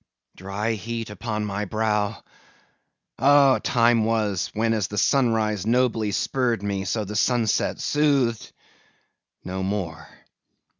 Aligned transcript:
Dry 0.35 0.71
heat 0.71 1.11
upon 1.11 1.45
my 1.45 1.65
brow? 1.65 2.23
Oh! 3.19 3.59
time 3.59 4.03
was, 4.03 4.49
when 4.55 4.73
as 4.73 4.87
the 4.87 4.97
sunrise 4.97 5.67
nobly 5.67 6.11
spurred 6.11 6.63
me, 6.63 6.85
so 6.85 7.05
the 7.05 7.15
sunset 7.15 7.79
soothed. 7.79 8.51
No 9.45 9.61
more. 9.61 10.07